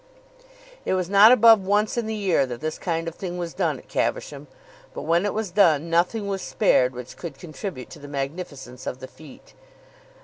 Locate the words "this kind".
2.59-3.07